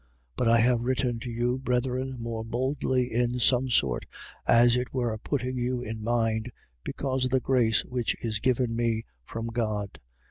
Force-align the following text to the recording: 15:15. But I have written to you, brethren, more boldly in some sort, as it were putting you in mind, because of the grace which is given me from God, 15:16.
15:15. 0.01 0.07
But 0.37 0.47
I 0.47 0.57
have 0.61 0.81
written 0.81 1.19
to 1.19 1.29
you, 1.29 1.59
brethren, 1.59 2.15
more 2.17 2.43
boldly 2.43 3.13
in 3.13 3.39
some 3.39 3.69
sort, 3.69 4.07
as 4.47 4.75
it 4.75 4.91
were 4.91 5.15
putting 5.19 5.57
you 5.57 5.83
in 5.83 6.03
mind, 6.03 6.51
because 6.83 7.25
of 7.25 7.29
the 7.29 7.39
grace 7.39 7.85
which 7.85 8.15
is 8.25 8.39
given 8.39 8.75
me 8.75 9.03
from 9.25 9.45
God, 9.45 9.99
15:16. 9.99 10.01